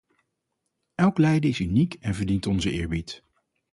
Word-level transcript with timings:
Elk 0.95 1.17
lijden 1.17 1.49
is 1.49 1.59
uniek 1.59 1.93
en 1.93 2.13
verdient 2.15 2.47
onze 2.47 2.71
eerbied. 2.71 3.23